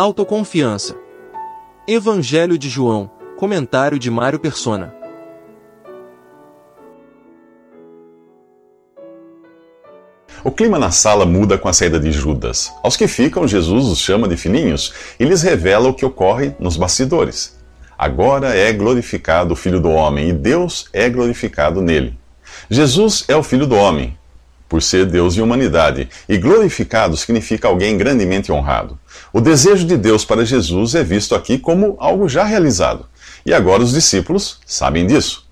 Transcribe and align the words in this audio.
Autoconfiança. 0.00 0.96
Evangelho 1.84 2.56
de 2.56 2.68
João. 2.68 3.10
Comentário 3.36 3.98
de 3.98 4.08
Mário 4.08 4.38
Persona. 4.38 4.94
O 10.44 10.52
clima 10.52 10.78
na 10.78 10.92
sala 10.92 11.26
muda 11.26 11.58
com 11.58 11.68
a 11.68 11.72
saída 11.72 11.98
de 11.98 12.12
Judas. 12.12 12.72
Aos 12.80 12.96
que 12.96 13.08
ficam, 13.08 13.48
Jesus 13.48 13.86
os 13.86 13.98
chama 13.98 14.28
de 14.28 14.36
filhinhos 14.36 14.94
e 15.18 15.24
lhes 15.24 15.42
revela 15.42 15.88
o 15.88 15.94
que 15.94 16.06
ocorre 16.06 16.54
nos 16.60 16.76
bastidores. 16.76 17.58
Agora 17.98 18.56
é 18.56 18.72
glorificado 18.72 19.54
o 19.54 19.56
Filho 19.56 19.80
do 19.80 19.90
Homem 19.90 20.28
e 20.28 20.32
Deus 20.32 20.88
é 20.92 21.10
glorificado 21.10 21.82
nele. 21.82 22.16
Jesus 22.70 23.24
é 23.26 23.34
o 23.34 23.42
Filho 23.42 23.66
do 23.66 23.74
Homem, 23.74 24.16
por 24.68 24.82
ser 24.82 25.06
Deus 25.06 25.34
e 25.34 25.40
humanidade, 25.40 26.08
e 26.28 26.36
glorificado 26.36 27.16
significa 27.16 27.68
alguém 27.68 27.96
grandemente 27.96 28.52
honrado. 28.52 28.98
O 29.32 29.40
desejo 29.40 29.86
de 29.86 29.96
Deus 29.96 30.24
para 30.24 30.44
Jesus 30.44 30.94
é 30.94 31.02
visto 31.02 31.34
aqui 31.34 31.58
como 31.58 31.96
algo 31.98 32.28
já 32.28 32.44
realizado, 32.44 33.06
e 33.46 33.54
agora 33.54 33.82
os 33.82 33.92
discípulos 33.92 34.60
sabem 34.66 35.06
disso. 35.06 35.46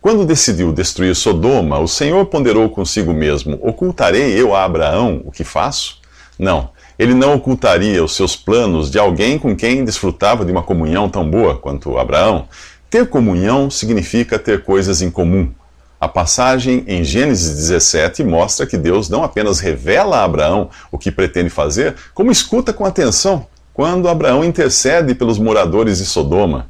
Quando 0.00 0.24
decidiu 0.24 0.72
destruir 0.72 1.14
Sodoma, 1.14 1.78
o 1.78 1.86
Senhor 1.86 2.24
ponderou 2.26 2.70
consigo 2.70 3.12
mesmo: 3.12 3.58
Ocultarei 3.62 4.32
eu 4.40 4.54
a 4.54 4.64
Abraão 4.64 5.20
o 5.24 5.30
que 5.30 5.44
faço? 5.44 5.98
Não, 6.38 6.70
ele 6.98 7.14
não 7.14 7.34
ocultaria 7.34 8.02
os 8.02 8.14
seus 8.14 8.34
planos 8.34 8.90
de 8.90 8.98
alguém 8.98 9.38
com 9.38 9.54
quem 9.54 9.84
desfrutava 9.84 10.44
de 10.44 10.52
uma 10.52 10.62
comunhão 10.62 11.08
tão 11.08 11.28
boa 11.28 11.56
quanto 11.56 11.98
Abraão. 11.98 12.48
Ter 12.88 13.08
comunhão 13.08 13.70
significa 13.70 14.38
ter 14.38 14.64
coisas 14.64 15.00
em 15.00 15.10
comum. 15.10 15.50
A 16.00 16.08
passagem 16.08 16.82
em 16.86 17.04
Gênesis 17.04 17.54
17 17.56 18.24
mostra 18.24 18.66
que 18.66 18.78
Deus 18.78 19.10
não 19.10 19.22
apenas 19.22 19.60
revela 19.60 20.16
a 20.16 20.24
Abraão 20.24 20.70
o 20.90 20.96
que 20.96 21.10
pretende 21.10 21.50
fazer, 21.50 21.94
como 22.14 22.32
escuta 22.32 22.72
com 22.72 22.86
atenção 22.86 23.46
quando 23.74 24.08
Abraão 24.08 24.42
intercede 24.42 25.14
pelos 25.14 25.38
moradores 25.38 25.98
de 25.98 26.06
Sodoma. 26.06 26.68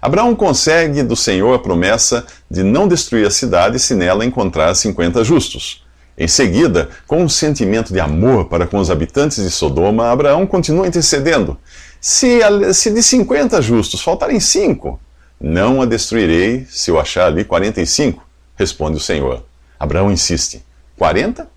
Abraão 0.00 0.34
consegue 0.34 1.02
do 1.02 1.16
Senhor 1.16 1.54
a 1.54 1.58
promessa 1.58 2.24
de 2.48 2.62
não 2.62 2.86
destruir 2.86 3.26
a 3.26 3.30
cidade 3.30 3.80
se 3.80 3.94
nela 3.94 4.24
encontrar 4.24 4.72
50 4.74 5.24
justos. 5.24 5.84
Em 6.16 6.28
seguida, 6.28 6.88
com 7.06 7.22
um 7.22 7.28
sentimento 7.28 7.92
de 7.92 7.98
amor 7.98 8.46
para 8.46 8.66
com 8.66 8.78
os 8.78 8.90
habitantes 8.90 9.42
de 9.42 9.50
Sodoma, 9.50 10.10
Abraão 10.10 10.46
continua 10.46 10.86
intercedendo. 10.86 11.56
Se, 12.00 12.40
se 12.74 12.90
de 12.92 13.02
50 13.02 13.60
justos 13.60 14.00
faltarem 14.00 14.38
cinco, 14.38 15.00
não 15.40 15.82
a 15.82 15.84
destruirei 15.84 16.64
se 16.68 16.90
eu 16.90 16.98
achar 16.98 17.26
ali 17.26 17.44
45, 17.44 18.27
responde 18.58 18.96
o 18.96 19.00
Senhor. 19.00 19.44
Abraão 19.78 20.10
insiste: 20.10 20.62
40? 20.98 21.48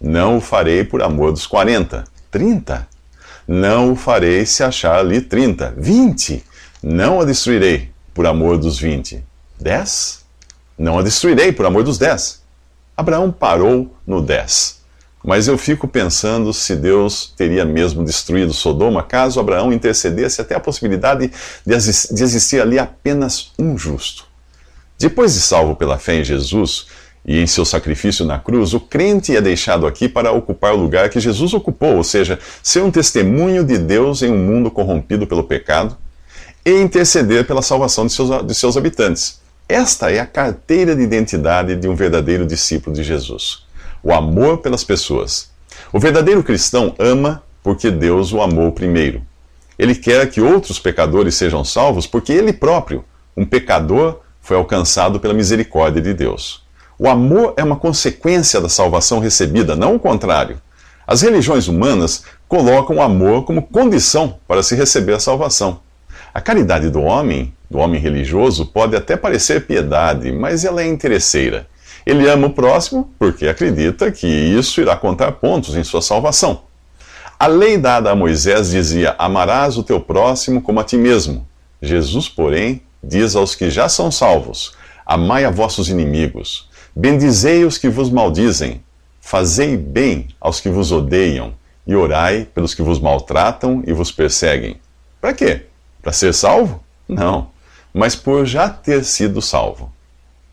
Não 0.00 0.36
o 0.36 0.40
farei 0.40 0.84
por 0.84 1.02
amor 1.02 1.32
dos 1.32 1.46
40. 1.46 2.04
30? 2.30 2.86
Não 3.48 3.92
o 3.92 3.96
farei 3.96 4.44
se 4.44 4.62
achar 4.62 4.98
ali 4.98 5.20
30. 5.20 5.74
20? 5.76 6.44
Não 6.82 7.20
a 7.20 7.24
destruirei 7.24 7.90
por 8.12 8.26
amor 8.26 8.58
dos 8.58 8.78
vinte. 8.78 9.24
Dez? 9.58 10.24
Não 10.78 10.98
a 10.98 11.02
destruirei 11.02 11.52
por 11.52 11.64
amor 11.64 11.82
dos 11.82 11.96
dez. 11.96 12.42
Abraão 12.96 13.32
parou 13.32 13.94
no 14.06 14.20
dez. 14.20 14.80
Mas 15.24 15.48
eu 15.48 15.56
fico 15.58 15.88
pensando 15.88 16.52
se 16.52 16.76
Deus 16.76 17.32
teria 17.36 17.64
mesmo 17.64 18.04
destruído 18.04 18.52
Sodoma 18.52 19.02
caso 19.02 19.40
Abraão 19.40 19.72
intercedesse 19.72 20.40
até 20.40 20.54
a 20.54 20.60
possibilidade 20.60 21.30
de 21.64 22.22
existir 22.22 22.60
ali 22.60 22.78
apenas 22.78 23.52
um 23.58 23.76
justo. 23.76 24.25
Depois 24.98 25.34
de 25.34 25.40
salvo 25.40 25.76
pela 25.76 25.98
fé 25.98 26.20
em 26.20 26.24
Jesus 26.24 26.86
e 27.24 27.38
em 27.38 27.46
seu 27.46 27.64
sacrifício 27.64 28.24
na 28.24 28.38
cruz, 28.38 28.72
o 28.72 28.80
crente 28.80 29.36
é 29.36 29.40
deixado 29.40 29.86
aqui 29.86 30.08
para 30.08 30.32
ocupar 30.32 30.72
o 30.72 30.76
lugar 30.76 31.10
que 31.10 31.20
Jesus 31.20 31.52
ocupou, 31.52 31.96
ou 31.96 32.04
seja, 32.04 32.38
ser 32.62 32.82
um 32.82 32.90
testemunho 32.90 33.64
de 33.64 33.76
Deus 33.76 34.22
em 34.22 34.30
um 34.30 34.38
mundo 34.38 34.70
corrompido 34.70 35.26
pelo 35.26 35.44
pecado 35.44 35.96
e 36.64 36.70
interceder 36.80 37.46
pela 37.46 37.62
salvação 37.62 38.06
de 38.06 38.12
seus, 38.12 38.46
de 38.46 38.54
seus 38.54 38.76
habitantes. 38.76 39.40
Esta 39.68 40.12
é 40.12 40.20
a 40.20 40.26
carteira 40.26 40.94
de 40.94 41.02
identidade 41.02 41.74
de 41.74 41.88
um 41.88 41.94
verdadeiro 41.94 42.46
discípulo 42.46 42.94
de 42.94 43.02
Jesus. 43.02 43.64
O 44.02 44.12
amor 44.12 44.58
pelas 44.58 44.84
pessoas. 44.84 45.50
O 45.92 45.98
verdadeiro 45.98 46.42
cristão 46.42 46.94
ama 46.98 47.42
porque 47.62 47.90
Deus 47.90 48.32
o 48.32 48.40
amou 48.40 48.70
primeiro. 48.70 49.22
Ele 49.76 49.94
quer 49.94 50.30
que 50.30 50.40
outros 50.40 50.78
pecadores 50.78 51.34
sejam 51.34 51.64
salvos 51.64 52.06
porque 52.06 52.32
ele 52.32 52.52
próprio, 52.52 53.04
um 53.36 53.44
pecador, 53.44 54.20
foi 54.46 54.56
alcançado 54.56 55.18
pela 55.18 55.34
misericórdia 55.34 56.00
de 56.00 56.14
Deus. 56.14 56.62
O 56.96 57.08
amor 57.08 57.54
é 57.56 57.64
uma 57.64 57.74
consequência 57.74 58.60
da 58.60 58.68
salvação 58.68 59.18
recebida, 59.18 59.74
não 59.74 59.96
o 59.96 59.98
contrário. 59.98 60.62
As 61.04 61.20
religiões 61.20 61.66
humanas 61.66 62.22
colocam 62.46 62.96
o 62.96 63.02
amor 63.02 63.44
como 63.44 63.60
condição 63.60 64.38
para 64.46 64.62
se 64.62 64.76
receber 64.76 65.14
a 65.14 65.18
salvação. 65.18 65.80
A 66.32 66.40
caridade 66.40 66.90
do 66.90 67.02
homem, 67.02 67.52
do 67.68 67.78
homem 67.78 68.00
religioso, 68.00 68.66
pode 68.66 68.94
até 68.94 69.16
parecer 69.16 69.66
piedade, 69.66 70.30
mas 70.30 70.64
ela 70.64 70.80
é 70.80 70.86
interesseira. 70.86 71.66
Ele 72.06 72.28
ama 72.30 72.46
o 72.46 72.52
próximo 72.52 73.10
porque 73.18 73.48
acredita 73.48 74.12
que 74.12 74.28
isso 74.28 74.80
irá 74.80 74.94
contar 74.96 75.32
pontos 75.32 75.74
em 75.74 75.82
sua 75.82 76.00
salvação. 76.00 76.62
A 77.36 77.48
lei 77.48 77.76
dada 77.76 78.12
a 78.12 78.14
Moisés 78.14 78.70
dizia: 78.70 79.16
Amarás 79.18 79.76
o 79.76 79.82
teu 79.82 80.00
próximo 80.00 80.62
como 80.62 80.78
a 80.78 80.84
ti 80.84 80.96
mesmo. 80.96 81.44
Jesus, 81.82 82.28
porém, 82.28 82.80
diz 83.06 83.36
aos 83.36 83.54
que 83.54 83.70
já 83.70 83.88
são 83.88 84.10
salvos: 84.10 84.74
Amai 85.04 85.44
a 85.44 85.50
vossos 85.50 85.88
inimigos, 85.88 86.68
bendizei 86.94 87.64
os 87.64 87.78
que 87.78 87.88
vos 87.88 88.10
maldizem, 88.10 88.82
fazei 89.20 89.76
bem 89.76 90.28
aos 90.40 90.60
que 90.60 90.68
vos 90.68 90.90
odeiam, 90.90 91.54
e 91.86 91.94
orai 91.94 92.46
pelos 92.52 92.74
que 92.74 92.82
vos 92.82 92.98
maltratam 92.98 93.82
e 93.86 93.92
vos 93.92 94.10
perseguem. 94.10 94.80
Para 95.20 95.32
quê? 95.32 95.66
Para 96.02 96.12
ser 96.12 96.34
salvo? 96.34 96.82
Não. 97.08 97.50
Mas 97.94 98.16
por 98.16 98.44
já 98.44 98.68
ter 98.68 99.04
sido 99.04 99.40
salvo. 99.40 99.92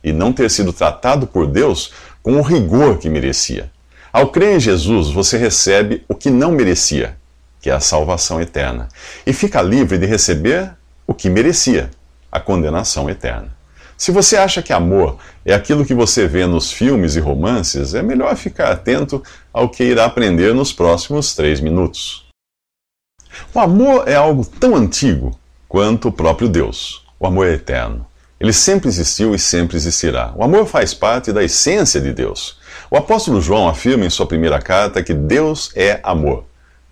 E 0.03 0.14
não 0.14 0.31
ter 0.31 0.50
sido 0.52 0.72
tratado 0.72 1.25
por 1.25 1.47
Deus 1.47 1.91
com 2.22 2.38
o 2.38 2.41
rigor 2.41 3.00
que 3.00 3.09
merecia. 3.09 3.72
Ao 4.12 4.28
crer 4.28 4.58
em 4.58 4.59
Jesus, 4.59 5.09
você 5.09 5.38
recebe 5.38 6.03
o 6.08 6.14
que 6.14 6.30
não 6.30 6.52
merecia, 6.52 7.18
que 7.59 7.70
é 7.70 7.74
a 7.74 7.80
salvação 7.80 8.40
eterna. 8.40 8.88
E 9.25 9.34
fica 9.34 9.62
livre 9.62 9.97
de 9.97 10.06
receber 10.06 10.72
o 11.08 11.14
que 11.14 11.30
merecia, 11.30 11.90
a 12.33 12.39
condenação 12.39 13.07
eterna. 13.07 13.55
Se 13.95 14.11
você 14.11 14.35
acha 14.35 14.63
que 14.63 14.73
amor 14.73 15.19
é 15.45 15.53
aquilo 15.53 15.85
que 15.85 15.94
você 15.94 16.27
vê 16.27 16.47
nos 16.47 16.71
filmes 16.71 17.16
e 17.16 17.19
romances, 17.19 17.94
é 17.94 18.01
melhor 18.01 18.35
ficar 18.35 18.71
atento 18.71 19.21
ao 19.53 19.69
que 19.69 19.83
irá 19.83 20.05
aprender 20.05 20.51
nos 20.51 20.73
próximos 20.73 21.35
três 21.35 21.61
minutos. 21.61 22.25
O 23.53 23.59
amor 23.59 24.07
é 24.07 24.16
algo 24.16 24.43
tão 24.43 24.75
antigo 24.75 25.39
quanto 25.69 26.07
o 26.07 26.11
próprio 26.11 26.49
Deus. 26.49 27.05
O 27.19 27.27
amor 27.27 27.47
é 27.47 27.53
eterno. 27.53 28.05
Ele 28.39 28.51
sempre 28.51 28.89
existiu 28.89 29.35
e 29.35 29.39
sempre 29.39 29.77
existirá. 29.77 30.33
O 30.35 30.43
amor 30.43 30.66
faz 30.66 30.91
parte 30.91 31.31
da 31.31 31.43
essência 31.43 32.01
de 32.01 32.11
Deus. 32.11 32.57
O 32.89 32.97
apóstolo 32.97 33.39
João 33.39 33.69
afirma 33.69 34.05
em 34.05 34.09
sua 34.09 34.25
primeira 34.25 34.59
carta 34.59 35.03
que 35.03 35.13
Deus 35.13 35.72
é 35.75 35.99
amor. 36.03 36.45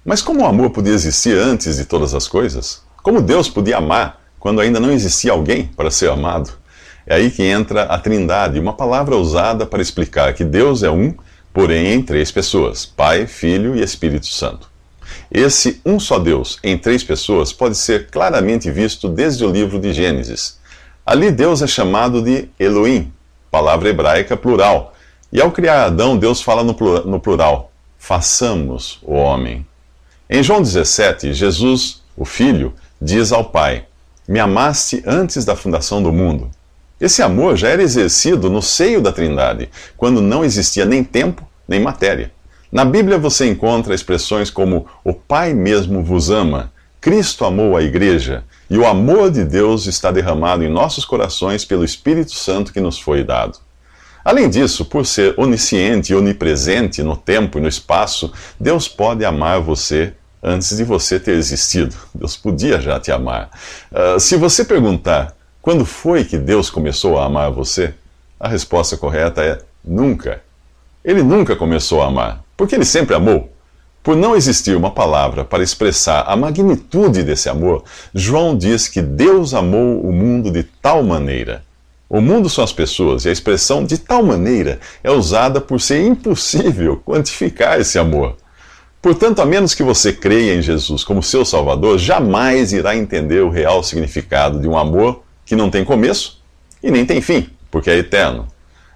Mas 0.06 0.22
como 0.22 0.42
o 0.42 0.46
amor 0.46 0.70
podia 0.70 0.94
existir 0.94 1.36
antes 1.36 1.78
de 1.78 1.86
todas 1.86 2.14
as 2.14 2.28
coisas? 2.28 2.84
Como 3.02 3.22
Deus 3.22 3.50
podia 3.50 3.78
amar 3.78 4.21
quando 4.42 4.60
ainda 4.60 4.80
não 4.80 4.92
existia 4.92 5.32
alguém 5.32 5.68
para 5.68 5.92
ser 5.92 6.10
amado? 6.10 6.52
É 7.06 7.16
aí 7.16 7.30
que 7.30 7.44
entra 7.44 7.84
a 7.84 8.00
Trindade, 8.00 8.60
uma 8.60 8.74
palavra 8.74 9.16
usada 9.16 9.68
para 9.68 9.82
explicar 9.82 10.34
que 10.34 10.44
Deus 10.44 10.82
é 10.82 10.90
um, 10.90 11.14
porém 11.54 11.94
em 11.94 12.02
três 12.02 12.32
pessoas: 12.32 12.84
Pai, 12.84 13.28
Filho 13.28 13.76
e 13.76 13.84
Espírito 13.84 14.26
Santo. 14.26 14.70
Esse 15.32 15.80
um 15.86 16.00
só 16.00 16.18
Deus 16.18 16.58
em 16.64 16.76
três 16.76 17.04
pessoas 17.04 17.54
pode 17.54 17.78
ser 17.78 18.08
claramente 18.08 18.72
visto 18.72 19.08
desde 19.08 19.46
o 19.46 19.52
livro 19.52 19.80
de 19.80 19.94
Gênesis. 19.94 20.60
Ali 21.06 21.30
Deus 21.30 21.62
é 21.62 21.68
chamado 21.68 22.22
de 22.22 22.50
Elohim, 22.60 23.14
palavra 23.52 23.90
hebraica 23.90 24.36
plural. 24.36 24.96
E 25.32 25.40
ao 25.40 25.52
criar 25.52 25.86
Adão, 25.86 26.18
Deus 26.18 26.42
fala 26.42 26.64
no 26.64 27.20
plural: 27.20 27.72
façamos 28.00 29.00
o 29.04 29.14
homem. 29.14 29.66
Em 30.28 30.42
João 30.42 30.64
17, 30.64 31.32
Jesus, 31.32 32.02
o 32.18 32.26
Filho, 32.26 32.74
diz 33.00 33.32
ao 33.32 33.46
Pai: 33.46 33.86
Me 34.32 34.40
amaste 34.40 35.04
antes 35.06 35.44
da 35.44 35.58
fundação 35.58 36.02
do 36.02 36.10
mundo. 36.10 36.50
Esse 37.02 37.22
amor 37.22 37.58
já 37.58 37.68
era 37.68 37.84
exercido 37.84 38.50
no 38.50 38.62
seio 38.62 39.02
da 39.02 39.12
Trindade, 39.12 39.70
quando 39.98 40.22
não 40.22 40.42
existia 40.42 40.86
nem 40.86 41.04
tempo 41.04 41.46
nem 41.68 41.82
matéria. 41.82 42.32
Na 42.72 42.86
Bíblia 42.86 43.18
você 43.18 43.46
encontra 43.50 43.94
expressões 43.94 44.50
como 44.50 44.86
o 45.04 45.14
Pai 45.14 45.54
mesmo 45.54 46.02
vos 46.02 46.30
ama, 46.30 46.72
Cristo 47.02 47.44
amou 47.44 47.76
a 47.76 47.84
igreja 47.84 48.46
e 48.70 48.78
o 48.78 48.88
amor 48.88 49.32
de 49.32 49.44
Deus 49.44 49.86
está 49.86 50.12
derramado 50.12 50.64
em 50.64 50.70
nossos 50.70 51.04
corações 51.04 51.66
pelo 51.66 51.84
Espírito 51.84 52.32
Santo 52.32 52.72
que 52.72 52.80
nos 52.80 52.98
foi 52.98 53.26
dado. 53.26 53.60
Além 54.24 54.50
disso, 54.50 54.86
por 54.86 55.06
ser 55.06 55.34
onisciente 55.36 56.14
e 56.14 56.16
onipresente 56.16 57.04
no 57.04 57.18
tempo 57.18 57.58
e 57.58 57.62
no 57.62 57.68
espaço, 57.68 58.32
Deus 58.58 58.88
pode 58.88 59.26
amar 59.26 59.60
você 59.60 60.14
antes 60.42 60.76
de 60.76 60.84
você 60.84 61.20
ter 61.20 61.34
existido. 61.34 61.96
Deus 62.14 62.36
podia 62.36 62.80
já 62.82 63.00
te 63.00 63.12
amar. 63.12 63.50
Uh, 63.92 64.20
se 64.20 64.36
você 64.36 64.66
perguntar 64.66 65.36
quando 65.62 65.86
foi 65.86 66.24
que 66.24 66.38
Deus 66.38 66.70
começou 66.70 67.20
a 67.20 67.26
amar 67.26 67.52
você, 67.52 67.94
a 68.40 68.48
resposta 68.48 68.98
correta 68.98 69.44
é 69.44 69.60
nunca. 69.86 70.42
Ele 71.06 71.22
nunca 71.22 71.56
começou 71.56 72.02
a 72.02 72.08
amar, 72.08 72.44
porque 72.58 72.76
ele 72.76 72.86
sempre 72.86 73.16
amou. 73.16 73.52
Por 74.04 74.16
não 74.16 74.36
existir 74.36 74.76
uma 74.76 74.90
palavra 74.90 75.46
para 75.46 75.62
expressar 75.62 76.24
a 76.28 76.36
magnitude 76.36 77.22
desse 77.22 77.48
amor, 77.50 77.84
João 78.14 78.58
diz 78.58 78.88
que 78.88 79.00
Deus 79.00 79.54
amou 79.54 80.02
o 80.02 80.12
mundo 80.12 80.50
de 80.50 80.64
tal 80.64 81.04
maneira. 81.04 81.64
O 82.10 82.20
mundo 82.20 82.50
são 82.50 82.64
as 82.64 82.74
pessoas, 82.74 83.24
e 83.24 83.30
a 83.30 83.32
expressão 83.32 83.86
de 83.86 84.00
tal 84.00 84.24
maneira 84.24 84.80
é 85.04 85.12
usada 85.12 85.62
por 85.62 85.80
ser 85.80 86.06
impossível 86.06 86.98
quantificar 87.06 87.80
esse 87.80 88.00
amor. 88.00 88.36
Portanto, 89.02 89.42
a 89.42 89.46
menos 89.46 89.74
que 89.74 89.82
você 89.82 90.14
creia 90.14 90.54
em 90.54 90.62
Jesus 90.62 91.04
como 91.04 91.24
seu 91.24 91.44
Salvador, 91.44 91.98
jamais 91.98 92.72
irá 92.72 92.96
entender 92.96 93.42
o 93.42 93.50
real 93.50 93.82
significado 93.82 94.60
de 94.60 94.68
um 94.68 94.78
amor 94.78 95.24
que 95.44 95.56
não 95.56 95.72
tem 95.72 95.84
começo 95.84 96.40
e 96.84 96.92
nem 96.92 97.04
tem 97.04 97.20
fim, 97.20 97.50
porque 97.72 97.90
é 97.90 97.98
eterno. 97.98 98.48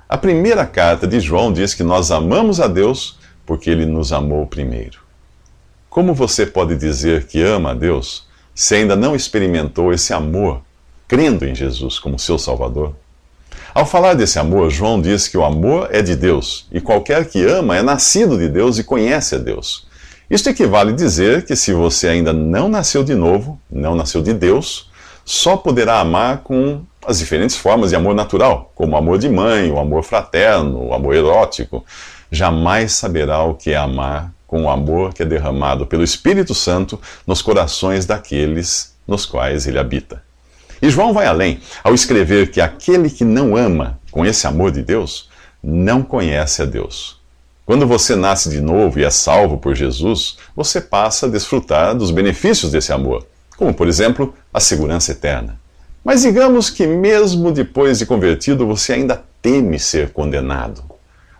A 0.07 0.15
primeira 0.15 0.63
carta 0.63 1.07
de 1.07 1.19
João 1.19 1.51
diz 1.51 1.73
que 1.73 1.81
nós 1.81 2.11
amamos 2.11 2.59
a 2.59 2.67
Deus 2.67 3.17
porque 3.47 3.67
ele 3.69 3.87
nos 3.87 4.13
amou 4.13 4.45
primeiro. 4.45 4.99
Como 5.89 6.13
você 6.13 6.45
pode 6.45 6.75
dizer 6.75 7.25
que 7.25 7.41
ama 7.41 7.71
a 7.71 7.73
Deus 7.73 8.27
se 8.53 8.75
ainda 8.75 8.95
não 8.95 9.15
experimentou 9.15 9.91
esse 9.91 10.13
amor, 10.13 10.61
crendo 11.07 11.45
em 11.45 11.55
Jesus 11.55 11.97
como 11.97 12.19
seu 12.19 12.37
Salvador? 12.37 12.95
Ao 13.73 13.85
falar 13.85 14.13
desse 14.13 14.37
amor, 14.37 14.69
João 14.69 15.01
diz 15.01 15.27
que 15.27 15.37
o 15.37 15.43
amor 15.43 15.89
é 15.91 16.01
de 16.03 16.15
Deus 16.15 16.67
e 16.71 16.79
qualquer 16.79 17.27
que 17.27 17.43
ama 17.43 17.75
é 17.75 17.81
nascido 17.81 18.37
de 18.37 18.47
Deus 18.47 18.77
e 18.77 18.83
conhece 18.83 19.35
a 19.35 19.37
Deus. 19.39 19.84
Isto 20.29 20.49
equivale 20.49 20.91
a 20.91 20.95
dizer 20.95 21.45
que 21.45 21.55
se 21.55 21.73
você 21.73 22.07
ainda 22.07 22.33
não 22.33 22.67
nasceu 22.67 23.03
de 23.03 23.13
novo, 23.13 23.59
não 23.69 23.95
nasceu 23.95 24.21
de 24.21 24.33
Deus, 24.33 24.89
só 25.23 25.55
poderá 25.55 25.99
amar 25.99 26.39
com 26.39 26.81
as 27.05 27.19
diferentes 27.19 27.55
formas 27.55 27.91
de 27.91 27.95
amor 27.95 28.15
natural, 28.15 28.71
como 28.73 28.93
o 28.93 28.97
amor 28.97 29.19
de 29.19 29.29
mãe, 29.29 29.71
o 29.71 29.79
amor 29.79 30.03
fraterno, 30.03 30.87
o 30.87 30.93
amor 30.93 31.15
erótico 31.15 31.85
jamais 32.31 32.93
saberá 32.93 33.43
o 33.43 33.53
que 33.53 33.71
é 33.71 33.77
amar 33.77 34.31
com 34.47 34.63
o 34.63 34.69
amor 34.69 35.13
que 35.13 35.23
é 35.23 35.25
derramado 35.25 35.85
pelo 35.85 36.03
Espírito 36.03 36.53
Santo 36.53 36.99
nos 37.25 37.41
corações 37.41 38.05
daqueles 38.05 38.95
nos 39.07 39.25
quais 39.25 39.67
ele 39.67 39.79
habita. 39.79 40.23
E 40.81 40.89
João 40.89 41.13
vai 41.13 41.25
além 41.25 41.59
ao 41.83 41.93
escrever 41.93 42.51
que 42.51 42.59
aquele 42.59 43.09
que 43.09 43.23
não 43.23 43.55
ama 43.55 43.99
com 44.11 44.25
esse 44.25 44.45
amor 44.47 44.71
de 44.71 44.81
Deus 44.81 45.29
não 45.63 46.03
conhece 46.03 46.61
a 46.61 46.65
Deus. 46.65 47.14
Quando 47.65 47.87
você 47.87 48.15
nasce 48.15 48.49
de 48.49 48.61
novo 48.61 48.99
e 48.99 49.03
é 49.03 49.09
salvo 49.09 49.57
por 49.57 49.73
Jesus, 49.73 50.37
você 50.55 50.79
passa 50.79 51.25
a 51.25 51.29
desfrutar 51.29 51.95
dos 51.95 52.11
benefícios 52.11 52.71
desse 52.71 52.93
amor, 52.93 53.25
como, 53.57 53.73
por 53.73 53.87
exemplo, 53.87 54.35
a 54.53 54.59
segurança 54.59 55.11
eterna. 55.11 55.59
Mas 56.03 56.21
digamos 56.21 56.69
que, 56.69 56.85
mesmo 56.85 57.51
depois 57.51 57.97
de 57.97 58.05
convertido, 58.05 58.67
você 58.67 58.93
ainda 58.93 59.23
teme 59.41 59.79
ser 59.79 60.11
condenado. 60.11 60.83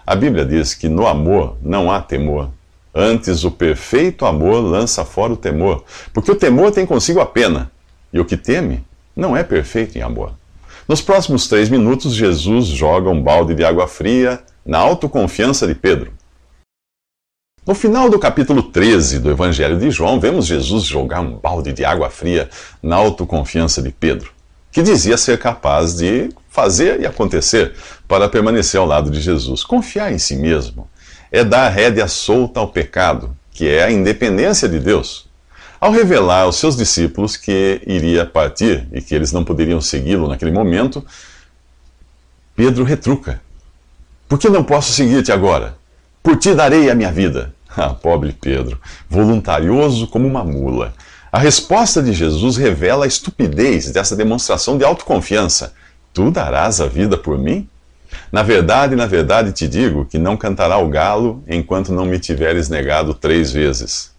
A 0.04 0.16
Bíblia 0.16 0.44
diz 0.44 0.74
que 0.74 0.90
no 0.90 1.06
amor 1.06 1.58
não 1.62 1.92
há 1.92 2.02
temor. 2.02 2.50
Antes, 2.94 3.44
o 3.44 3.52
perfeito 3.52 4.26
amor 4.26 4.62
lança 4.62 5.06
fora 5.06 5.34
o 5.34 5.38
temor, 5.38 5.84
porque 6.12 6.32
o 6.32 6.36
temor 6.36 6.72
tem 6.72 6.88
consigo 6.88 7.20
a 7.20 7.26
pena, 7.28 7.72
e 8.12 8.20
o 8.20 8.26
que 8.26 8.36
teme 8.36 8.84
não 9.16 9.38
é 9.38 9.44
perfeito 9.44 9.96
em 9.96 10.02
amor. 10.02 10.32
Nos 10.88 11.02
próximos 11.02 11.48
três 11.48 11.70
minutos, 11.70 12.16
Jesus 12.16 12.66
joga 12.66 13.12
um 13.12 13.22
balde 13.22 13.54
de 13.54 13.64
água 13.64 13.88
fria 13.88 14.42
na 14.66 14.80
autoconfiança 14.80 15.68
de 15.68 15.76
Pedro. 15.76 16.12
No 17.68 17.76
final 17.76 18.10
do 18.10 18.18
capítulo 18.18 18.64
13 18.64 19.20
do 19.20 19.30
Evangelho 19.30 19.78
de 19.78 19.92
João, 19.92 20.20
vemos 20.20 20.46
Jesus 20.46 20.84
jogar 20.84 21.20
um 21.22 21.38
balde 21.38 21.72
de 21.72 21.86
água 21.86 22.10
fria 22.10 22.50
na 22.82 22.96
autoconfiança 22.96 23.82
de 23.82 23.92
Pedro, 23.92 24.32
que 24.72 24.82
dizia 24.82 25.18
ser 25.18 25.38
capaz 25.38 25.96
de 25.96 26.30
fazer 26.50 27.00
e 27.02 27.06
acontecer 27.06 27.74
para 28.08 28.30
permanecer 28.30 28.80
ao 28.80 28.86
lado 28.86 29.10
de 29.12 29.20
Jesus. 29.20 29.64
Confiar 29.64 30.12
em 30.12 30.18
si 30.18 30.36
mesmo 30.36 30.90
é 31.32 31.44
dar 31.44 31.70
rédea 31.70 32.08
solta 32.08 32.60
ao 32.60 32.68
pecado, 32.68 33.36
que 33.52 33.68
é 33.68 33.84
a 33.84 33.92
independência 33.92 34.68
de 34.68 34.80
Deus. 34.80 35.28
Ao 35.80 35.92
revelar 35.92 36.42
aos 36.42 36.56
seus 36.56 36.76
discípulos 36.76 37.36
que 37.38 37.82
iria 37.86 38.26
partir 38.26 38.88
e 38.92 39.02
que 39.02 39.14
eles 39.14 39.32
não 39.32 39.44
poderiam 39.44 39.82
segui-lo 39.82 40.28
naquele 40.28 40.52
momento, 40.52 41.06
Pedro 42.56 42.84
retruca: 42.84 43.42
Por 44.28 44.40
que 44.40 44.50
não 44.50 44.64
posso 44.64 44.92
seguir-te 44.92 45.32
agora? 45.32 45.78
Por 46.24 46.38
ti 46.38 46.54
darei 46.54 46.90
a 46.90 46.96
minha 46.96 47.12
vida. 47.12 47.54
Ah, 47.78 47.90
pobre 47.90 48.32
Pedro, 48.32 48.80
voluntarioso 49.10 50.08
como 50.08 50.26
uma 50.26 50.46
mula. 50.46 50.94
A 51.30 51.38
resposta 51.38 52.02
de 52.02 52.14
Jesus 52.14 52.56
revela 52.56 53.04
a 53.04 53.08
estupidez 53.08 53.92
dessa 53.92 54.16
demonstração 54.16 54.78
de 54.78 54.86
autoconfiança. 54.86 55.74
Tu 56.14 56.32
darás 56.32 56.80
a 56.80 56.86
vida 56.86 57.18
por 57.18 57.38
mim? 57.38 57.68
Na 58.32 58.44
verdade, 58.44 58.96
na 58.96 59.06
verdade 59.06 59.52
te 59.52 59.68
digo 59.68 60.06
que 60.06 60.18
não 60.18 60.38
cantará 60.38 60.78
o 60.78 60.88
galo 60.88 61.44
enquanto 61.50 61.92
não 61.92 62.06
me 62.06 62.18
tiveres 62.18 62.70
negado 62.70 63.14
três 63.14 63.52
vezes. 63.52 64.12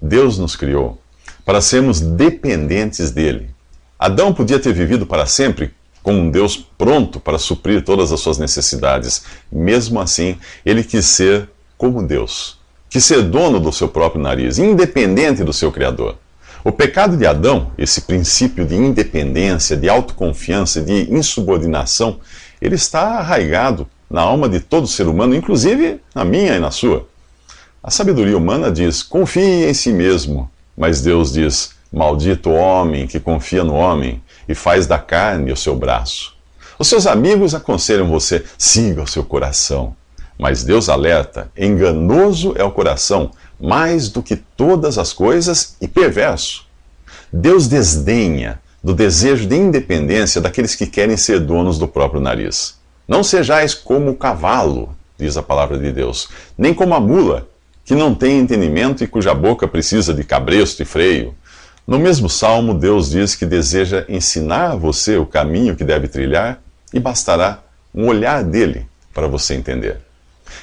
Deus 0.00 0.38
nos 0.38 0.54
criou 0.54 1.02
para 1.44 1.60
sermos 1.60 2.00
dependentes 2.00 3.10
dele. 3.10 3.50
Adão 3.98 4.32
podia 4.32 4.60
ter 4.60 4.72
vivido 4.72 5.06
para 5.06 5.26
sempre 5.26 5.74
com 6.02 6.12
um 6.12 6.30
Deus 6.30 6.56
pronto 6.76 7.20
para 7.20 7.38
suprir 7.38 7.84
todas 7.84 8.12
as 8.12 8.20
suas 8.20 8.38
necessidades. 8.38 9.24
Mesmo 9.50 10.00
assim, 10.00 10.36
ele 10.64 10.82
quis 10.82 11.06
ser 11.06 11.48
como 11.78 12.02
Deus, 12.02 12.58
quis 12.90 13.04
ser 13.04 13.22
dono 13.22 13.60
do 13.60 13.72
seu 13.72 13.88
próprio 13.88 14.22
nariz, 14.22 14.58
independente 14.58 15.44
do 15.44 15.52
seu 15.52 15.70
Criador. 15.70 16.16
O 16.64 16.70
pecado 16.70 17.16
de 17.16 17.26
Adão, 17.26 17.72
esse 17.76 18.02
princípio 18.02 18.64
de 18.64 18.76
independência, 18.76 19.76
de 19.76 19.88
autoconfiança, 19.88 20.80
de 20.80 21.12
insubordinação, 21.12 22.20
ele 22.60 22.76
está 22.76 23.18
arraigado 23.18 23.88
na 24.08 24.20
alma 24.20 24.48
de 24.48 24.60
todo 24.60 24.86
ser 24.86 25.08
humano, 25.08 25.34
inclusive 25.34 26.00
na 26.14 26.24
minha 26.24 26.54
e 26.54 26.60
na 26.60 26.70
sua. 26.70 27.08
A 27.82 27.90
sabedoria 27.90 28.36
humana 28.36 28.70
diz: 28.70 29.02
confie 29.02 29.64
em 29.68 29.74
si 29.74 29.92
mesmo, 29.92 30.48
mas 30.76 31.00
Deus 31.00 31.32
diz: 31.32 31.72
maldito 31.92 32.50
homem 32.50 33.08
que 33.08 33.18
confia 33.18 33.64
no 33.64 33.74
homem 33.74 34.22
e 34.48 34.54
faz 34.54 34.86
da 34.86 34.98
carne 34.98 35.52
o 35.52 35.56
seu 35.56 35.76
braço. 35.76 36.34
Os 36.78 36.88
seus 36.88 37.06
amigos 37.06 37.54
aconselham 37.54 38.08
você: 38.08 38.44
siga 38.58 39.02
o 39.02 39.06
seu 39.06 39.24
coração. 39.24 39.94
Mas 40.38 40.64
Deus 40.64 40.88
alerta: 40.88 41.50
enganoso 41.56 42.54
é 42.56 42.64
o 42.64 42.72
coração 42.72 43.30
mais 43.60 44.08
do 44.08 44.22
que 44.22 44.36
todas 44.36 44.98
as 44.98 45.12
coisas 45.12 45.76
e 45.80 45.86
perverso. 45.86 46.66
Deus 47.32 47.68
desdenha 47.68 48.60
do 48.82 48.92
desejo 48.92 49.46
de 49.46 49.56
independência 49.56 50.40
daqueles 50.40 50.74
que 50.74 50.86
querem 50.86 51.16
ser 51.16 51.38
donos 51.40 51.78
do 51.78 51.86
próprio 51.86 52.20
nariz. 52.20 52.74
Não 53.06 53.22
sejais 53.22 53.74
como 53.74 54.10
o 54.10 54.16
cavalo, 54.16 54.94
diz 55.16 55.36
a 55.36 55.42
palavra 55.42 55.78
de 55.78 55.92
Deus, 55.92 56.28
nem 56.58 56.74
como 56.74 56.94
a 56.94 57.00
mula, 57.00 57.46
que 57.84 57.94
não 57.94 58.14
tem 58.14 58.38
entendimento 58.38 59.04
e 59.04 59.06
cuja 59.06 59.34
boca 59.34 59.68
precisa 59.68 60.12
de 60.12 60.24
cabresto 60.24 60.82
e 60.82 60.84
freio. 60.84 61.34
No 61.86 61.98
mesmo 61.98 62.28
salmo, 62.28 62.74
Deus 62.74 63.10
diz 63.10 63.34
que 63.34 63.44
deseja 63.44 64.04
ensinar 64.08 64.72
a 64.72 64.76
você 64.76 65.16
o 65.16 65.26
caminho 65.26 65.74
que 65.74 65.84
deve 65.84 66.06
trilhar 66.06 66.62
e 66.92 67.00
bastará 67.00 67.60
um 67.94 68.06
olhar 68.06 68.44
dele 68.44 68.86
para 69.12 69.26
você 69.26 69.54
entender. 69.54 69.98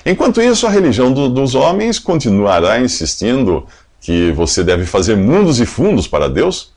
Enquanto 0.06 0.42
isso, 0.42 0.66
a 0.66 0.70
religião 0.70 1.12
do, 1.12 1.30
dos 1.30 1.56
homens 1.56 2.00
continuará 2.00 2.80
insistindo 2.80 3.68
que 4.00 4.32
você 4.32 4.64
deve 4.64 4.86
fazer 4.86 5.16
mundos 5.16 5.60
e 5.60 5.66
fundos 5.66 6.08
para 6.08 6.30
Deus, 6.30 6.72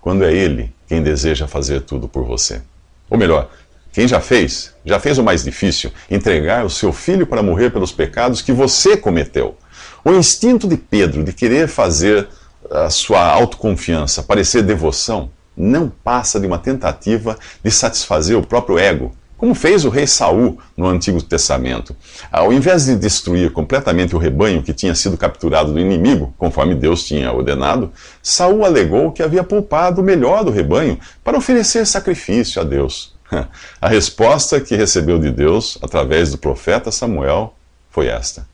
quando 0.00 0.24
é 0.24 0.32
Ele 0.32 0.72
quem 0.86 1.02
deseja 1.02 1.46
fazer 1.46 1.82
tudo 1.82 2.08
por 2.08 2.24
você. 2.24 2.60
Ou 3.08 3.18
melhor, 3.18 3.50
quem 3.92 4.06
já 4.06 4.20
fez, 4.20 4.72
já 4.84 5.00
fez 5.00 5.18
o 5.18 5.22
mais 5.22 5.42
difícil, 5.42 5.90
entregar 6.10 6.64
o 6.64 6.70
seu 6.70 6.92
filho 6.92 7.26
para 7.26 7.42
morrer 7.42 7.70
pelos 7.70 7.90
pecados 7.90 8.42
que 8.42 8.52
você 8.52 8.96
cometeu. 8.96 9.56
O 10.04 10.12
instinto 10.12 10.68
de 10.68 10.76
Pedro 10.76 11.24
de 11.24 11.32
querer 11.32 11.68
fazer 11.68 12.28
a 12.70 12.90
sua 12.90 13.20
autoconfiança 13.20 14.22
parecer 14.22 14.62
devoção 14.62 15.30
não 15.56 15.88
passa 15.88 16.38
de 16.38 16.46
uma 16.46 16.58
tentativa 16.58 17.36
de 17.62 17.70
satisfazer 17.70 18.36
o 18.36 18.46
próprio 18.46 18.78
ego 18.78 19.12
como 19.38 19.54
fez 19.54 19.84
o 19.84 19.88
rei 19.88 20.06
Saul 20.06 20.58
no 20.76 20.88
Antigo 20.88 21.22
Testamento. 21.22 21.96
Ao 22.30 22.52
invés 22.52 22.86
de 22.86 22.96
destruir 22.96 23.52
completamente 23.52 24.14
o 24.14 24.18
rebanho 24.18 24.64
que 24.64 24.74
tinha 24.74 24.96
sido 24.96 25.16
capturado 25.16 25.72
do 25.72 25.78
inimigo, 25.78 26.34
conforme 26.36 26.74
Deus 26.74 27.04
tinha 27.04 27.32
ordenado, 27.32 27.92
Saul 28.20 28.64
alegou 28.64 29.12
que 29.12 29.22
havia 29.22 29.44
poupado 29.44 30.00
o 30.00 30.04
melhor 30.04 30.44
do 30.44 30.50
rebanho 30.50 30.98
para 31.22 31.38
oferecer 31.38 31.86
sacrifício 31.86 32.60
a 32.60 32.64
Deus. 32.64 33.16
A 33.80 33.88
resposta 33.88 34.60
que 34.60 34.74
recebeu 34.74 35.18
de 35.18 35.30
Deus 35.30 35.78
através 35.80 36.32
do 36.32 36.38
profeta 36.38 36.90
Samuel 36.90 37.54
foi 37.90 38.08
esta: 38.08 38.44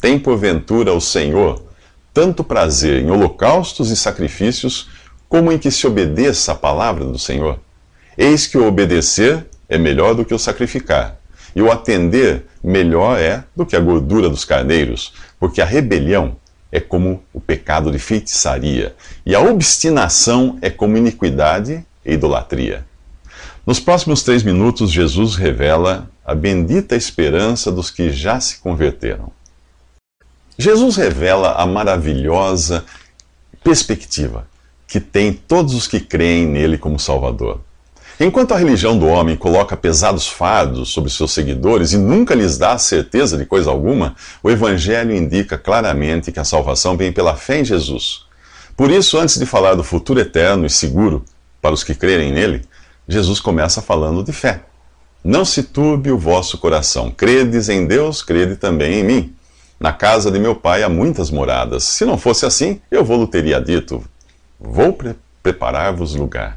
Tem 0.00 0.18
porventura 0.18 0.92
o 0.92 1.00
Senhor 1.00 1.62
tanto 2.12 2.44
prazer 2.44 3.02
em 3.02 3.10
holocaustos 3.10 3.90
e 3.90 3.96
sacrifícios, 3.96 4.88
como 5.28 5.50
em 5.50 5.58
que 5.58 5.70
se 5.70 5.86
obedeça 5.86 6.52
a 6.52 6.54
palavra 6.54 7.04
do 7.04 7.18
Senhor? 7.18 7.58
Eis 8.16 8.46
que 8.46 8.58
o 8.58 8.66
obedecer 8.66 9.46
é 9.68 9.78
melhor 9.78 10.14
do 10.14 10.24
que 10.24 10.34
o 10.34 10.38
sacrificar. 10.38 11.16
E 11.56 11.62
o 11.62 11.70
atender 11.70 12.46
melhor 12.62 13.18
é 13.18 13.44
do 13.56 13.64
que 13.64 13.76
a 13.76 13.80
gordura 13.80 14.28
dos 14.28 14.44
carneiros, 14.44 15.12
porque 15.38 15.60
a 15.60 15.64
rebelião 15.64 16.36
é 16.70 16.80
como 16.80 17.22
o 17.32 17.40
pecado 17.40 17.90
de 17.90 17.98
feitiçaria, 17.98 18.94
e 19.26 19.34
a 19.34 19.40
obstinação 19.40 20.58
é 20.62 20.70
como 20.70 20.96
iniquidade 20.96 21.84
e 22.04 22.14
idolatria. 22.14 22.86
Nos 23.66 23.78
próximos 23.78 24.22
três 24.22 24.42
minutos, 24.42 24.90
Jesus 24.90 25.36
revela 25.36 26.10
a 26.24 26.34
bendita 26.34 26.96
esperança 26.96 27.70
dos 27.70 27.90
que 27.90 28.10
já 28.10 28.40
se 28.40 28.58
converteram. 28.58 29.30
Jesus 30.58 30.96
revela 30.96 31.52
a 31.52 31.66
maravilhosa 31.66 32.84
perspectiva 33.64 34.46
que 34.86 35.00
tem 35.00 35.32
todos 35.32 35.74
os 35.74 35.86
que 35.86 35.98
creem 35.98 36.46
nele 36.46 36.76
como 36.76 36.98
Salvador. 36.98 37.60
Enquanto 38.20 38.52
a 38.52 38.58
religião 38.58 38.98
do 38.98 39.06
homem 39.06 39.36
coloca 39.36 39.76
pesados 39.76 40.28
fardos 40.28 40.90
sobre 40.90 41.10
seus 41.10 41.32
seguidores 41.32 41.92
e 41.92 41.96
nunca 41.96 42.34
lhes 42.34 42.58
dá 42.58 42.76
certeza 42.76 43.38
de 43.38 43.46
coisa 43.46 43.70
alguma, 43.70 44.14
o 44.42 44.50
Evangelho 44.50 45.16
indica 45.16 45.56
claramente 45.56 46.30
que 46.30 46.38
a 46.38 46.44
salvação 46.44 46.96
vem 46.96 47.10
pela 47.10 47.34
fé 47.34 47.60
em 47.60 47.64
Jesus. 47.64 48.26
Por 48.76 48.90
isso, 48.90 49.18
antes 49.18 49.38
de 49.38 49.46
falar 49.46 49.74
do 49.74 49.82
futuro 49.82 50.20
eterno 50.20 50.66
e 50.66 50.70
seguro 50.70 51.24
para 51.60 51.74
os 51.74 51.82
que 51.82 51.94
crerem 51.94 52.30
nele, 52.30 52.62
Jesus 53.08 53.40
começa 53.40 53.80
falando 53.80 54.22
de 54.22 54.32
fé. 54.32 54.62
Não 55.24 55.44
se 55.44 55.62
turbe 55.62 56.10
o 56.10 56.18
vosso 56.18 56.58
coração. 56.58 57.10
Credes 57.10 57.68
em 57.68 57.86
Deus, 57.86 58.22
crede 58.22 58.56
também 58.56 59.00
em 59.00 59.04
mim. 59.04 59.36
Na 59.82 59.92
casa 59.92 60.30
de 60.30 60.38
meu 60.38 60.54
pai 60.54 60.84
há 60.84 60.88
muitas 60.88 61.28
moradas. 61.28 61.82
Se 61.82 62.04
não 62.04 62.16
fosse 62.16 62.46
assim, 62.46 62.80
eu 62.88 63.04
vou-lhe 63.04 63.26
teria 63.26 63.60
dito: 63.60 64.00
Vou 64.56 64.92
pre 64.92 65.16
preparar-vos 65.42 66.14
lugar. 66.14 66.56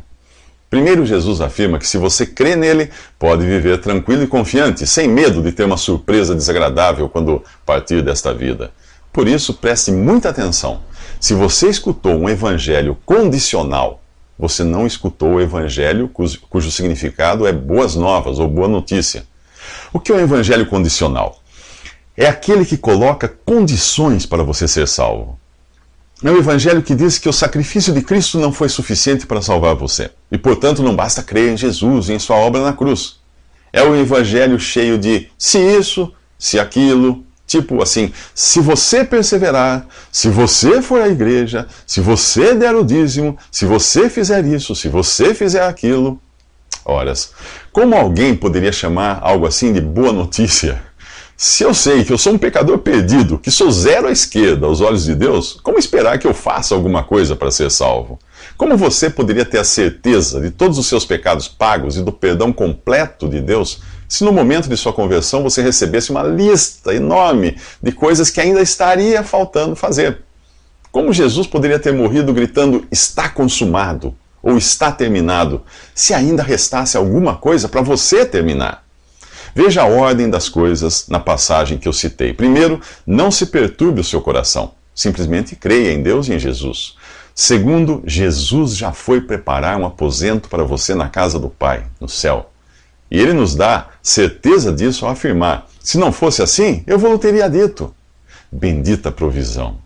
Primeiro, 0.69 1.03
Jesus 1.07 1.41
afirma 1.41 1.79
que 1.79 1.87
se 1.87 1.97
você 1.97 2.23
crê 2.23 2.55
nele, 2.55 2.91
pode 3.17 3.43
viver 3.43 3.81
tranquilo 3.81 4.21
e 4.21 4.27
confiante, 4.27 4.85
sem 4.85 5.07
medo 5.07 5.41
de 5.41 5.51
ter 5.51 5.63
uma 5.63 5.75
surpresa 5.75 6.35
desagradável 6.35 7.09
quando 7.09 7.43
partir 7.65 8.03
desta 8.03 8.31
vida. 8.31 8.69
Por 9.11 9.27
isso, 9.27 9.55
preste 9.55 9.91
muita 9.91 10.29
atenção. 10.29 10.81
Se 11.19 11.33
você 11.33 11.67
escutou 11.67 12.13
um 12.13 12.29
evangelho 12.29 12.95
condicional, 13.07 14.03
você 14.37 14.63
não 14.63 14.85
escutou 14.85 15.33
o 15.33 15.41
evangelho 15.41 16.07
cujo, 16.09 16.41
cujo 16.47 16.69
significado 16.69 17.47
é 17.47 17.51
boas 17.51 17.95
novas 17.95 18.37
ou 18.37 18.47
boa 18.47 18.67
notícia. 18.67 19.25
O 19.91 19.99
que 19.99 20.11
é 20.11 20.15
um 20.15 20.19
evangelho 20.19 20.67
condicional? 20.67 21.41
É 22.17 22.27
aquele 22.27 22.65
que 22.65 22.77
coloca 22.77 23.27
condições 23.45 24.25
para 24.25 24.43
você 24.43 24.67
ser 24.67 24.87
salvo. 24.87 25.39
É 26.23 26.31
o 26.31 26.37
evangelho 26.37 26.81
que 26.81 26.95
diz 26.95 27.17
que 27.17 27.27
o 27.27 27.33
sacrifício 27.33 27.93
de 27.93 28.01
Cristo 28.01 28.39
não 28.39 28.51
foi 28.51 28.69
suficiente 28.69 29.27
para 29.27 29.41
salvar 29.41 29.75
você. 29.75 30.09
E, 30.31 30.37
portanto, 30.37 30.81
não 30.81 30.95
basta 30.95 31.21
crer 31.21 31.51
em 31.51 31.57
Jesus 31.57 32.07
e 32.07 32.13
em 32.13 32.19
sua 32.19 32.37
obra 32.37 32.63
na 32.63 32.73
cruz. 32.73 33.17
É 33.73 33.83
o 33.83 33.95
evangelho 33.95 34.57
cheio 34.57 34.97
de 34.97 35.27
se 35.37 35.59
isso, 35.59 36.13
se 36.39 36.57
aquilo, 36.57 37.25
Tipo 37.47 37.81
assim, 37.81 38.11
se 38.33 38.59
você 38.59 39.05
perseverar, 39.05 39.85
se 40.11 40.29
você 40.29 40.81
for 40.81 40.99
à 40.99 41.07
igreja, 41.07 41.67
se 41.85 42.01
você 42.01 42.55
der 42.55 42.75
o 42.75 42.83
dízimo, 42.83 43.37
se 43.51 43.65
você 43.65 44.09
fizer 44.09 44.43
isso, 44.45 44.75
se 44.75 44.89
você 44.89 45.33
fizer 45.35 45.63
aquilo. 45.63 46.19
Horas. 46.83 47.31
Como 47.71 47.95
alguém 47.95 48.35
poderia 48.35 48.71
chamar 48.71 49.19
algo 49.21 49.45
assim 49.45 49.71
de 49.71 49.81
boa 49.81 50.11
notícia? 50.11 50.81
Se 51.37 51.63
eu 51.63 51.73
sei 51.73 52.05
que 52.05 52.13
eu 52.13 52.17
sou 52.17 52.33
um 52.33 52.37
pecador 52.37 52.77
perdido, 52.77 53.37
que 53.37 53.51
sou 53.51 53.69
zero 53.69 54.07
à 54.07 54.11
esquerda 54.11 54.67
aos 54.67 54.79
olhos 54.79 55.03
de 55.03 55.13
Deus, 55.13 55.59
como 55.61 55.77
esperar 55.77 56.17
que 56.17 56.25
eu 56.25 56.33
faça 56.33 56.73
alguma 56.73 57.03
coisa 57.03 57.35
para 57.35 57.51
ser 57.51 57.69
salvo? 57.69 58.17
Como 58.55 58.77
você 58.77 59.09
poderia 59.09 59.43
ter 59.43 59.57
a 59.57 59.63
certeza 59.65 60.39
de 60.39 60.49
todos 60.49 60.77
os 60.77 60.87
seus 60.87 61.05
pecados 61.05 61.49
pagos 61.49 61.97
e 61.97 62.01
do 62.01 62.11
perdão 62.11 62.53
completo 62.53 63.27
de 63.27 63.41
Deus 63.41 63.81
se 64.07 64.23
no 64.23 64.31
momento 64.31 64.69
de 64.69 64.77
sua 64.77 64.93
conversão 64.93 65.43
você 65.43 65.61
recebesse 65.61 66.09
uma 66.09 66.23
lista 66.23 66.93
enorme 66.93 67.57
de 67.83 67.91
coisas 67.91 68.29
que 68.29 68.39
ainda 68.39 68.61
estaria 68.61 69.21
faltando 69.21 69.75
fazer? 69.75 70.19
Como 70.89 71.11
Jesus 71.11 71.47
poderia 71.47 71.79
ter 71.79 71.91
morrido 71.91 72.33
gritando 72.33 72.87
está 72.89 73.27
consumado 73.27 74.15
ou 74.41 74.57
está 74.57 74.89
terminado, 74.89 75.63
se 75.93 76.13
ainda 76.13 76.41
restasse 76.43 76.95
alguma 76.95 77.35
coisa 77.35 77.67
para 77.67 77.81
você 77.81 78.25
terminar? 78.25 78.84
Veja 79.55 79.83
a 79.83 79.85
ordem 79.85 80.29
das 80.29 80.49
coisas 80.49 81.07
na 81.07 81.17
passagem 81.17 81.77
que 81.77 81.87
eu 81.87 81.93
citei. 81.93 82.33
Primeiro, 82.33 82.81
não 83.07 83.31
se 83.31 83.45
perturbe 83.45 84.01
o 84.01 84.03
seu 84.03 84.19
coração. 84.19 84.73
Simplesmente 84.93 85.55
creia 85.55 85.93
em 85.93 86.03
Deus 86.03 86.27
e 86.27 86.33
em 86.33 86.39
Jesus. 86.39 86.95
Segundo, 87.33 88.03
Jesus 88.05 88.75
já 88.75 88.91
foi 88.91 89.21
preparar 89.21 89.77
um 89.79 89.85
aposento 89.85 90.49
para 90.49 90.65
você 90.65 90.93
na 90.93 91.07
casa 91.07 91.39
do 91.39 91.49
Pai, 91.49 91.85
no 92.01 92.09
céu. 92.09 92.51
E 93.09 93.17
ele 93.17 93.31
nos 93.31 93.55
dá 93.55 93.87
certeza 94.03 94.73
disso 94.73 95.05
ao 95.05 95.11
afirmar: 95.11 95.67
se 95.79 95.97
não 95.97 96.11
fosse 96.11 96.41
assim, 96.41 96.83
eu 96.85 96.99
vou 96.99 97.17
teria 97.17 97.49
dito. 97.49 97.95
Bendita 98.51 99.09
provisão. 99.09 99.77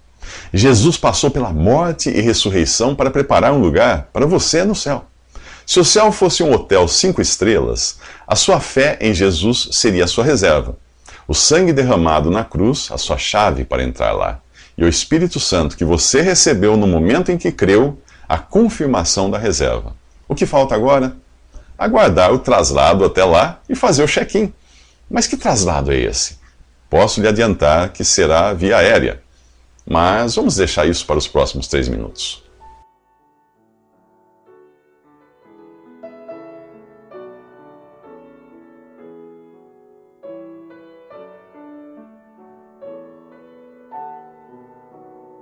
Jesus 0.52 0.98
passou 0.98 1.30
pela 1.30 1.52
morte 1.52 2.10
e 2.10 2.22
ressurreição 2.22 2.96
para 2.96 3.12
preparar 3.12 3.54
um 3.54 3.60
lugar 3.60 4.10
para 4.12 4.26
você 4.26 4.64
no 4.64 4.74
céu. 4.74 5.06
Se 5.70 5.80
o 5.80 5.86
céu 5.86 6.12
fosse 6.12 6.42
um 6.42 6.52
hotel 6.52 6.88
cinco 6.88 7.22
estrelas, 7.22 8.00
a 8.26 8.36
sua 8.36 8.60
fé 8.60 8.98
em 9.00 9.14
Jesus 9.14 9.70
seria 9.72 10.06
a 10.06 10.08
sua 10.08 10.24
reserva. 10.24 10.76
O 11.28 11.36
sangue 11.36 11.72
derramado 11.72 12.32
na 12.32 12.44
cruz, 12.44 12.90
a 12.92 12.98
sua 12.98 13.20
chave 13.20 13.64
para 13.64 13.84
entrar 13.84 14.12
lá. 14.14 14.42
E 14.76 14.84
o 14.84 14.88
Espírito 14.88 15.40
Santo 15.40 15.78
que 15.78 15.86
você 15.86 16.22
recebeu 16.22 16.76
no 16.76 16.88
momento 16.88 17.32
em 17.32 17.38
que 17.38 17.52
creu, 17.52 18.02
a 18.28 18.40
confirmação 18.40 19.30
da 19.30 19.38
reserva. 19.38 19.96
O 20.28 20.34
que 20.34 20.48
falta 20.48 20.74
agora? 20.74 21.16
Aguardar 21.78 22.34
o 22.34 22.40
traslado 22.40 23.06
até 23.06 23.24
lá 23.24 23.60
e 23.70 23.76
fazer 23.76 24.04
o 24.04 24.08
check-in. 24.08 24.52
Mas 25.08 25.28
que 25.28 25.38
traslado 25.38 25.92
é 25.92 25.98
esse? 25.98 26.40
Posso 26.90 27.22
lhe 27.22 27.28
adiantar 27.28 27.90
que 27.90 28.04
será 28.04 28.54
via 28.54 28.78
aérea. 28.78 29.22
Mas 29.88 30.34
vamos 30.34 30.56
deixar 30.56 30.88
isso 30.88 31.06
para 31.06 31.20
os 31.20 31.28
próximos 31.28 31.68
três 31.68 31.88
minutos. 31.88 32.49